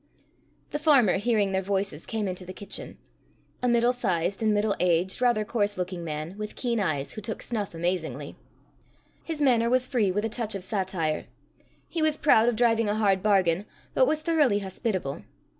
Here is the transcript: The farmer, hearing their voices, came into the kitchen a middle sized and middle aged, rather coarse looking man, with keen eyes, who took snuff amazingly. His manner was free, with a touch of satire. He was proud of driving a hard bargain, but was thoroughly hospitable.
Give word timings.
The 0.71 0.79
farmer, 0.79 1.17
hearing 1.17 1.51
their 1.51 1.61
voices, 1.61 2.07
came 2.07 2.27
into 2.27 2.43
the 2.43 2.53
kitchen 2.53 2.97
a 3.61 3.67
middle 3.67 3.91
sized 3.93 4.41
and 4.41 4.51
middle 4.51 4.75
aged, 4.79 5.21
rather 5.21 5.45
coarse 5.45 5.77
looking 5.77 6.03
man, 6.03 6.39
with 6.39 6.55
keen 6.55 6.79
eyes, 6.79 7.13
who 7.13 7.21
took 7.21 7.43
snuff 7.43 7.75
amazingly. 7.75 8.35
His 9.23 9.43
manner 9.43 9.69
was 9.69 9.87
free, 9.87 10.11
with 10.11 10.25
a 10.25 10.27
touch 10.27 10.55
of 10.55 10.63
satire. 10.63 11.25
He 11.87 12.01
was 12.01 12.17
proud 12.17 12.49
of 12.49 12.55
driving 12.55 12.89
a 12.89 12.95
hard 12.95 13.21
bargain, 13.21 13.67
but 13.93 14.07
was 14.07 14.23
thoroughly 14.23 14.57
hospitable. 14.57 15.21